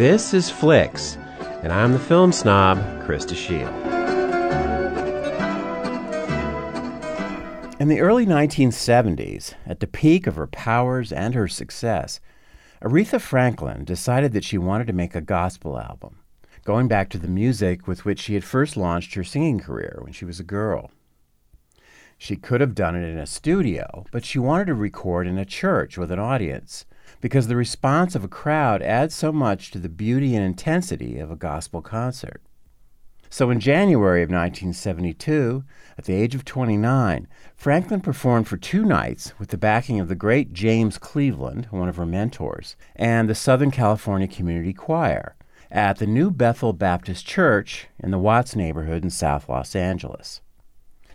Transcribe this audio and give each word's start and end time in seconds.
This 0.00 0.32
is 0.32 0.48
Flicks, 0.48 1.18
and 1.62 1.70
I'm 1.70 1.92
the 1.92 1.98
film 1.98 2.32
snob, 2.32 2.78
Krista 3.02 3.36
Shield. 3.36 3.68
In 7.78 7.88
the 7.88 8.00
early 8.00 8.24
1970s, 8.24 9.52
at 9.66 9.80
the 9.80 9.86
peak 9.86 10.26
of 10.26 10.36
her 10.36 10.46
powers 10.46 11.12
and 11.12 11.34
her 11.34 11.46
success, 11.46 12.18
Aretha 12.80 13.20
Franklin 13.20 13.84
decided 13.84 14.32
that 14.32 14.42
she 14.42 14.56
wanted 14.56 14.86
to 14.86 14.94
make 14.94 15.14
a 15.14 15.20
gospel 15.20 15.78
album, 15.78 16.20
going 16.64 16.88
back 16.88 17.10
to 17.10 17.18
the 17.18 17.28
music 17.28 17.86
with 17.86 18.06
which 18.06 18.20
she 18.20 18.32
had 18.32 18.42
first 18.42 18.78
launched 18.78 19.12
her 19.16 19.22
singing 19.22 19.60
career 19.60 19.98
when 20.00 20.14
she 20.14 20.24
was 20.24 20.40
a 20.40 20.44
girl. 20.44 20.90
She 22.16 22.36
could 22.36 22.62
have 22.62 22.74
done 22.74 22.96
it 22.96 23.06
in 23.06 23.18
a 23.18 23.26
studio, 23.26 24.06
but 24.12 24.24
she 24.24 24.38
wanted 24.38 24.68
to 24.68 24.74
record 24.74 25.26
in 25.26 25.36
a 25.36 25.44
church 25.44 25.98
with 25.98 26.10
an 26.10 26.18
audience 26.18 26.86
because 27.20 27.48
the 27.48 27.56
response 27.56 28.14
of 28.14 28.24
a 28.24 28.28
crowd 28.28 28.82
adds 28.82 29.14
so 29.14 29.32
much 29.32 29.70
to 29.70 29.78
the 29.78 29.88
beauty 29.88 30.34
and 30.34 30.44
intensity 30.44 31.18
of 31.18 31.30
a 31.30 31.36
gospel 31.36 31.82
concert. 31.82 32.42
So 33.32 33.48
in 33.50 33.60
January 33.60 34.22
of 34.22 34.28
1972, 34.28 35.62
at 35.96 36.04
the 36.04 36.14
age 36.14 36.34
of 36.34 36.44
29, 36.44 37.28
Franklin 37.54 38.00
performed 38.00 38.48
for 38.48 38.56
two 38.56 38.84
nights 38.84 39.32
with 39.38 39.50
the 39.50 39.56
backing 39.56 40.00
of 40.00 40.08
the 40.08 40.16
great 40.16 40.52
James 40.52 40.98
Cleveland, 40.98 41.68
one 41.70 41.88
of 41.88 41.96
her 41.96 42.06
mentors, 42.06 42.74
and 42.96 43.28
the 43.28 43.34
Southern 43.36 43.70
California 43.70 44.26
Community 44.26 44.72
Choir 44.72 45.36
at 45.70 45.98
the 45.98 46.06
New 46.06 46.32
Bethel 46.32 46.72
Baptist 46.72 47.24
Church 47.24 47.86
in 48.00 48.10
the 48.10 48.18
Watts 48.18 48.56
neighborhood 48.56 49.04
in 49.04 49.10
South 49.10 49.48
Los 49.48 49.76
Angeles. 49.76 50.40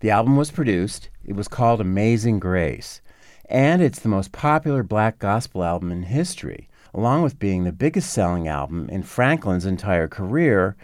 The 0.00 0.10
album 0.10 0.36
was 0.36 0.50
produced. 0.50 1.08
It 1.24 1.34
was 1.34 1.48
called 1.48 1.80
Amazing 1.80 2.40
Grace. 2.40 3.00
And 3.48 3.82
it's 3.82 3.98
the 3.98 4.08
most 4.08 4.32
popular 4.32 4.82
black 4.82 5.18
gospel 5.18 5.64
album 5.64 5.90
in 5.92 6.04
history, 6.04 6.68
along 6.94 7.22
with 7.22 7.38
being 7.38 7.64
the 7.64 7.72
biggest 7.72 8.12
selling 8.12 8.48
album 8.48 8.88
in 8.88 9.02
Franklin's 9.02 9.66
entire 9.66 10.08
career, 10.08 10.76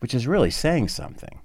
which 0.00 0.14
is 0.14 0.26
really 0.26 0.50
saying 0.50 0.88
something. 0.88 1.40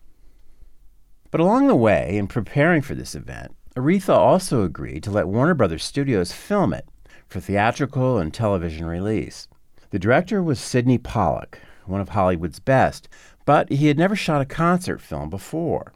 But 1.32 1.42
along 1.42 1.68
the 1.68 1.76
way, 1.76 2.18
in 2.18 2.28
preparing 2.28 2.82
for 2.82 2.94
this 2.94 3.16
event, 3.16 3.56
Aretha 3.76 4.14
also 4.14 4.64
agreed 4.64 5.04
to 5.04 5.12
let 5.12 5.28
Warner 5.28 5.54
Brothers 5.54 5.84
Studios 5.84 6.34
film 6.34 6.74
it 6.74 6.86
for 7.28 7.40
theatrical 7.40 8.18
and 8.18 8.34
television 8.34 8.86
release. 8.86 9.48
The 9.92 10.00
director 10.00 10.44
was 10.44 10.60
Sydney 10.60 10.98
Pollack, 10.98 11.60
one 11.86 12.02
of 12.02 12.10
Hollywood's 12.10 12.60
best, 12.60 13.08
but 13.46 13.72
he 13.72 13.88
had 13.88 13.98
never 13.98 14.16
shot 14.16 14.42
a 14.42 14.46
concert 14.46 15.00
film 15.00 15.30
before 15.30 15.94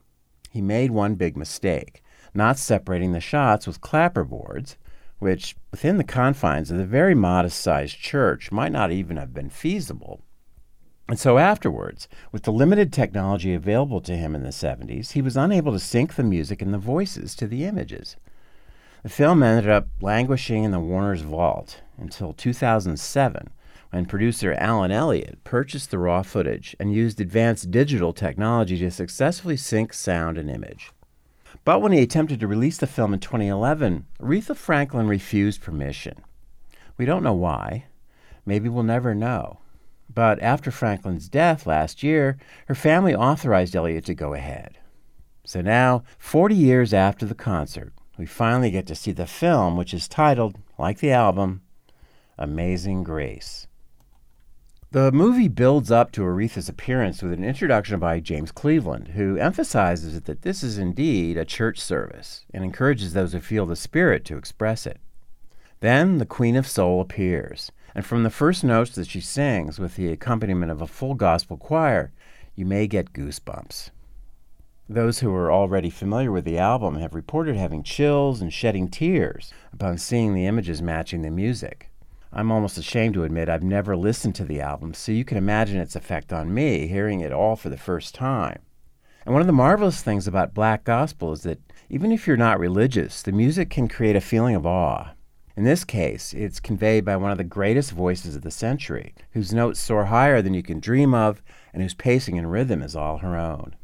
he 0.50 0.62
made 0.62 0.92
one 0.92 1.16
big 1.16 1.36
mistake 1.36 2.02
not 2.36 2.58
separating 2.58 3.12
the 3.12 3.20
shots 3.20 3.68
with 3.68 3.82
clapperboards, 3.82 4.76
which, 5.20 5.56
within 5.72 5.98
the 5.98 6.04
confines 6.04 6.70
of 6.70 6.78
the 6.78 6.86
very 6.86 7.16
modest 7.16 7.60
sized 7.60 7.98
church, 7.98 8.52
might 8.52 8.72
not 8.72 8.92
even 8.92 9.18
have 9.18 9.34
been 9.34 9.50
feasible. 9.50 10.22
And 11.08 11.20
so 11.20 11.38
afterwards, 11.38 12.08
with 12.32 12.44
the 12.44 12.52
limited 12.52 12.92
technology 12.92 13.54
available 13.54 14.02
to 14.02 14.18
him 14.18 14.34
in 14.34 14.44
the 14.44 14.50
70s, 14.50 15.12
he 15.12 15.22
was 15.22 15.38
unable 15.38 15.72
to 15.72 15.80
sync 15.80 16.16
the 16.16 16.24
music 16.24 16.62
and 16.62 16.74
the 16.74 16.80
voices 16.80 17.36
to 17.36 17.48
the 17.48 17.64
images. 17.66 18.16
The 19.04 19.10
film 19.10 19.44
ended 19.44 19.70
up 19.70 19.88
languishing 20.02 20.64
in 20.64 20.72
the 20.72 20.80
Warner's 20.80 21.22
vault 21.22 21.82
until 21.98 22.34
2007, 22.34 23.50
when 23.92 24.06
producer 24.08 24.54
Alan 24.56 24.92
Elliott 24.92 25.44
purchased 25.44 25.92
the 25.92 26.00
raw 26.00 26.24
footage 26.24 26.76
and 26.80 26.92
used 26.92 27.22
advanced 27.22 27.70
digital 27.70 28.12
technology 28.12 28.78
to 28.80 28.90
successfully 28.90 29.58
sync 29.58 29.94
sound 29.94 30.40
and 30.40 30.50
image. 30.50 30.92
But 31.64 31.82
when 31.82 31.92
he 31.92 32.02
attempted 32.02 32.40
to 32.40 32.48
release 32.48 32.78
the 32.78 32.88
film 32.88 33.14
in 33.14 33.20
2011, 33.20 34.06
Aretha 34.20 34.56
Franklin 34.56 35.08
refused 35.08 35.62
permission. 35.62 36.24
We 36.98 37.06
don't 37.06 37.24
know 37.24 37.34
why. 37.34 37.86
Maybe 38.46 38.70
we'll 38.70 38.84
never 38.84 39.16
know. 39.16 39.60
But 40.14 40.42
after 40.42 40.72
Franklin's 40.72 41.28
death 41.28 41.66
last 41.66 42.04
year, 42.04 42.38
her 42.68 42.76
family 42.76 43.16
authorized 43.16 43.76
Elliott 43.76 44.06
to 44.06 44.14
go 44.14 44.34
ahead. 44.34 44.78
So 45.44 45.62
now, 45.62 46.04
40 46.18 46.56
years 46.56 46.94
after 46.94 47.26
the 47.26 47.36
concert, 47.36 47.94
we 48.18 48.26
finally 48.26 48.72
get 48.72 48.88
to 48.88 48.96
see 48.96 49.12
the 49.12 49.28
film, 49.28 49.78
which 49.78 49.94
is 49.94 50.08
titled, 50.08 50.58
like 50.78 51.00
the 51.00 51.12
album, 51.12 51.62
Amazing 52.38 53.04
Grace. 53.04 53.68
The 54.96 55.12
movie 55.12 55.50
builds 55.50 55.92
up 55.92 56.14
to 56.14 56.22
Aretha's 56.22 56.70
appearance 56.70 57.22
with 57.22 57.34
an 57.34 57.44
introduction 57.44 58.00
by 58.00 58.22
James 58.22 58.54
Cleveland, 58.54 59.10
who 59.10 59.36
emphasizes 59.36 60.22
that 60.22 60.44
this 60.44 60.64
is 60.64 60.78
indeed 60.78 61.36
a 61.36 61.44
church 61.44 61.82
service 61.82 62.46
and 62.54 62.64
encourages 62.64 63.12
those 63.12 63.34
who 63.34 63.42
feel 63.42 63.66
the 63.66 63.76
Spirit 63.76 64.24
to 64.24 64.38
express 64.38 64.86
it. 64.88 65.02
Then 65.82 66.20
the 66.20 66.26
Queen 66.26 66.56
of 66.56 66.66
Soul 66.66 67.02
appears, 67.02 67.74
and 67.94 68.06
from 68.06 68.24
the 68.24 68.30
first 68.30 68.64
notes 68.64 68.92
that 68.92 69.10
she 69.10 69.20
sings 69.20 69.80
with 69.80 69.98
the 69.98 70.14
accompaniment 70.14 70.72
of 70.72 70.82
a 70.82 70.88
full 70.88 71.14
gospel 71.14 71.58
choir, 71.58 72.14
you 72.56 72.66
may 72.66 72.88
get 72.88 73.12
goosebumps. 73.12 73.90
Those 74.88 75.20
who 75.20 75.36
are 75.36 75.52
already 75.52 75.90
familiar 75.90 76.32
with 76.32 76.46
the 76.46 76.58
album 76.58 76.96
have 77.00 77.14
reported 77.14 77.58
having 77.58 77.84
chills 77.84 78.40
and 78.40 78.54
shedding 78.54 78.88
tears 78.88 79.52
upon 79.74 79.98
seeing 79.98 80.34
the 80.34 80.46
images 80.46 80.82
matching 80.82 81.22
the 81.22 81.32
music. 81.32 81.92
I'm 82.38 82.52
almost 82.52 82.78
ashamed 82.78 83.14
to 83.14 83.24
admit 83.24 83.48
I've 83.48 83.64
never 83.64 83.96
listened 83.96 84.36
to 84.36 84.44
the 84.44 84.60
album, 84.60 84.94
so 84.94 85.14
you 85.14 85.24
can 85.24 85.38
imagine 85.38 85.80
its 85.80 85.96
effect 85.96 86.34
on 86.34 86.54
me 86.54 86.86
hearing 86.86 87.22
it 87.22 87.32
all 87.32 87.56
for 87.56 87.70
the 87.70 87.78
first 87.78 88.14
time. 88.14 88.60
And 89.26 89.34
one 89.34 89.40
of 89.40 89.48
the 89.48 89.54
marvelous 89.54 90.02
things 90.02 90.28
about 90.28 90.54
black 90.54 90.84
gospel 90.84 91.32
is 91.32 91.44
that 91.44 91.62
even 91.90 92.12
if 92.12 92.28
you're 92.28 92.36
not 92.36 92.60
religious, 92.60 93.22
the 93.22 93.32
music 93.32 93.70
can 93.70 93.88
create 93.88 94.18
a 94.18 94.22
feeling 94.22 94.54
of 94.54 94.66
awe. 94.66 95.14
In 95.56 95.64
this 95.64 95.86
case, 95.86 96.34
it's 96.34 96.60
conveyed 96.60 97.06
by 97.06 97.16
one 97.16 97.32
of 97.32 97.38
the 97.38 97.46
greatest 97.46 97.92
voices 97.92 98.36
of 98.36 98.42
the 98.42 98.52
century, 98.52 99.16
whose 99.32 99.54
notes 99.54 99.80
soar 99.80 100.04
higher 100.06 100.42
than 100.42 100.54
you 100.54 100.62
can 100.62 100.82
dream 100.82 101.14
of, 101.14 101.42
and 101.74 101.82
whose 101.82 101.94
pacing 101.94 102.38
and 102.38 102.52
rhythm 102.52 102.82
is 102.82 102.98
all 102.98 103.20
her 103.20 103.38
own. 103.38 103.78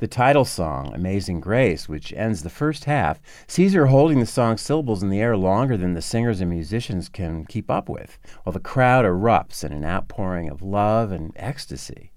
The 0.00 0.08
title 0.08 0.46
song, 0.46 0.94
Amazing 0.94 1.40
Grace, 1.40 1.86
which 1.86 2.14
ends 2.14 2.42
the 2.42 2.48
first 2.48 2.86
half, 2.86 3.20
sees 3.46 3.74
her 3.74 3.88
holding 3.88 4.18
the 4.18 4.24
song's 4.24 4.62
syllables 4.62 5.02
in 5.02 5.10
the 5.10 5.20
air 5.20 5.36
longer 5.36 5.76
than 5.76 5.92
the 5.92 6.00
singers 6.00 6.40
and 6.40 6.48
musicians 6.48 7.10
can 7.10 7.44
keep 7.44 7.70
up 7.70 7.86
with, 7.86 8.18
while 8.42 8.54
the 8.54 8.60
crowd 8.60 9.04
erupts 9.04 9.62
in 9.62 9.74
an 9.74 9.84
outpouring 9.84 10.48
of 10.48 10.62
love 10.62 11.12
and 11.12 11.34
ecstasy. 11.36 12.12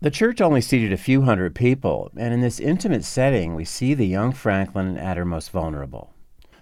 The 0.00 0.10
church 0.10 0.40
only 0.40 0.60
seated 0.60 0.92
a 0.92 0.96
few 0.96 1.22
hundred 1.22 1.54
people, 1.54 2.10
and 2.16 2.34
in 2.34 2.40
this 2.40 2.58
intimate 2.58 3.04
setting, 3.04 3.54
we 3.54 3.64
see 3.64 3.94
the 3.94 4.04
young 4.04 4.32
Franklin 4.32 4.98
at 4.98 5.16
her 5.16 5.24
most 5.24 5.52
vulnerable. 5.52 6.14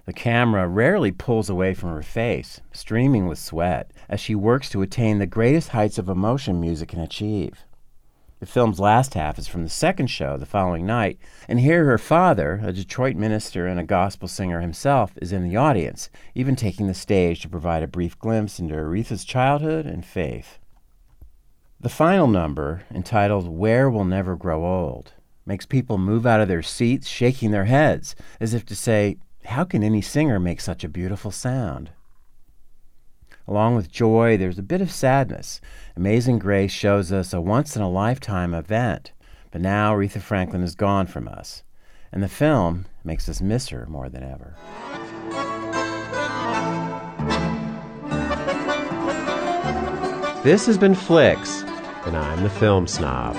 The 0.05 0.13
camera 0.13 0.69
rarely 0.69 1.13
pulls 1.13 1.49
away 1.49 1.73
from 1.73 1.89
her 1.89 2.03
face, 2.03 2.61
streaming 2.73 3.27
with 3.27 3.39
sweat, 3.39 3.91
as 4.11 4.21
she 4.21 4.35
works 4.35 4.69
to 4.69 4.83
attain 4.83 5.19
the 5.19 5.27
greatest 5.27 5.71
heights 5.71 5.97
of 5.97 6.11
emotion 6.11 6.61
music 6.61 6.91
can 6.91 7.01
achieve. 7.01 7.65
The 8.45 8.51
film's 8.51 8.79
last 8.79 9.15
half 9.15 9.39
is 9.39 9.49
from 9.49 9.63
the 9.63 9.71
second 9.71 10.09
show 10.09 10.37
the 10.37 10.45
following 10.45 10.85
night, 10.85 11.19
and 11.49 11.59
here 11.59 11.87
her 11.87 11.97
father, 11.97 12.61
a 12.63 12.75
Detroit 12.75 13.17
minister 13.17 13.67
and 13.67 13.81
a 13.81 13.85
gospel 13.85 14.29
singer 14.29 14.61
himself, 14.61 15.15
is 15.23 15.33
in 15.33 15.49
the 15.49 15.57
audience, 15.57 16.11
even 16.35 16.55
taking 16.55 16.87
the 16.87 16.93
stage 16.93 17.41
to 17.41 17.49
provide 17.49 17.83
a 17.83 17.87
brief 17.87 18.19
glimpse 18.19 18.59
into 18.61 18.75
Aretha's 18.75 19.25
childhood 19.25 19.87
and 19.87 20.05
faith. 20.05 20.59
The 21.81 21.89
final 21.89 22.27
number, 22.27 22.83
entitled 22.91 23.49
Where 23.49 23.89
Will 23.89 24.05
Never 24.05 24.37
Grow 24.37 24.63
Old, 24.63 25.15
makes 25.47 25.65
people 25.65 25.97
move 25.97 26.27
out 26.27 26.43
of 26.43 26.49
their 26.49 26.63
seats, 26.63 27.09
shaking 27.09 27.51
their 27.51 27.65
heads, 27.65 28.15
as 28.41 28.53
if 28.53 28.67
to 28.67 28.77
say, 28.77 29.17
How 29.47 29.65
can 29.65 29.83
any 29.83 30.03
singer 30.03 30.39
make 30.39 30.61
such 30.61 30.85
a 30.85 30.89
beautiful 30.91 31.31
sound? 31.31 31.93
Along 33.47 33.77
with 33.77 33.93
joy, 33.93 34.37
there's 34.37 34.59
a 34.59 34.63
bit 34.63 34.81
of 34.81 34.91
sadness. 34.91 35.61
Amazing 35.97 36.39
Grace 36.39 36.73
shows 36.73 37.13
us 37.13 37.35
a 37.35 37.41
once 37.41 37.77
in 37.77 37.83
a 37.83 37.91
lifetime 37.91 38.55
event, 38.55 39.13
but 39.51 39.61
now 39.61 39.95
Aretha 39.95 40.21
Franklin 40.21 40.63
is 40.63 40.75
gone 40.75 41.07
from 41.07 41.29
us, 41.29 41.63
and 42.11 42.23
the 42.23 42.29
film 42.29 42.87
makes 43.05 43.29
us 43.29 43.43
miss 43.43 43.69
her 43.69 43.85
more 43.87 44.09
than 44.09 44.23
ever. 44.23 44.55
This 50.43 50.67
has 50.67 50.79
been 50.79 50.95
Flicks, 50.95 51.63
and 52.07 52.17
I'm 52.17 52.43
the 52.43 52.51
film 52.51 52.87
snob. 52.87 53.37